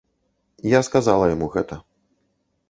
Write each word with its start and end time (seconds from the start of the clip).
Я 0.77 0.81
сказала 0.87 1.29
яму 1.35 1.51
гэта. 1.57 1.79